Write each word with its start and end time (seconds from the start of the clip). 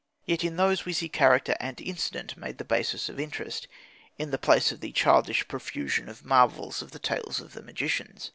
Yet 0.25 0.43
in 0.43 0.55
those 0.57 0.83
we 0.83 0.93
see 0.93 1.09
character 1.09 1.53
and 1.59 1.79
incident 1.79 2.35
made 2.35 2.57
the 2.57 2.65
basis 2.65 3.07
of 3.07 3.19
interest, 3.19 3.67
in 4.17 4.31
place 4.31 4.71
of 4.71 4.79
the 4.79 4.91
childish 4.91 5.47
profusion 5.47 6.09
of 6.09 6.25
marvels 6.25 6.81
of 6.81 6.89
the 6.89 6.97
Tales 6.97 7.39
of 7.39 7.53
the 7.53 7.61
Magicians. 7.61 8.27